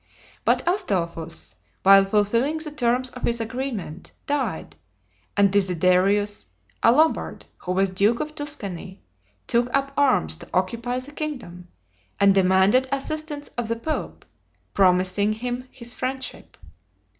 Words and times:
But 0.45 0.65
Astolphus, 0.67 1.53
while 1.83 2.05
fulfilling 2.05 2.57
the 2.57 2.71
terms 2.71 3.11
of 3.11 3.21
his 3.21 3.39
agreement, 3.39 4.13
died, 4.25 4.75
and 5.37 5.53
Desiderius, 5.53 6.47
a 6.81 6.91
Lombard, 6.91 7.45
who 7.57 7.71
was 7.73 7.91
duke 7.91 8.19
of 8.19 8.33
Tuscany, 8.33 9.03
took 9.45 9.69
up 9.75 9.91
arms 9.95 10.37
to 10.39 10.49
occupy 10.55 10.97
the 10.97 11.11
kingdom, 11.11 11.67
and 12.19 12.33
demanded 12.33 12.87
assistance 12.91 13.51
of 13.59 13.67
the 13.67 13.75
pope, 13.75 14.25
promising 14.73 15.33
him 15.33 15.65
his 15.69 15.93
friendship. 15.93 16.57